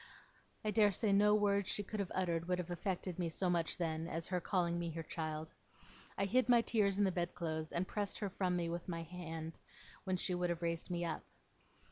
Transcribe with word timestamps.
I 0.65 0.71
dare 0.71 0.91
say 0.91 1.13
no 1.13 1.35
words 1.35 1.69
she 1.69 1.83
could 1.83 1.99
have 1.99 2.11
uttered 2.15 2.47
would 2.47 2.57
have 2.57 2.71
affected 2.71 3.19
me 3.19 3.29
so 3.29 3.51
much, 3.51 3.77
then, 3.77 4.07
as 4.07 4.29
her 4.29 4.41
calling 4.41 4.79
me 4.79 4.89
her 4.89 5.03
child. 5.03 5.51
I 6.17 6.25
hid 6.25 6.49
my 6.49 6.61
tears 6.61 6.97
in 6.97 7.03
the 7.03 7.11
bedclothes, 7.11 7.71
and 7.71 7.87
pressed 7.87 8.17
her 8.17 8.29
from 8.31 8.55
me 8.55 8.67
with 8.67 8.89
my 8.89 9.03
hand, 9.03 9.59
when 10.03 10.17
she 10.17 10.33
would 10.33 10.49
have 10.49 10.63
raised 10.63 10.89
me 10.89 11.05
up. 11.05 11.21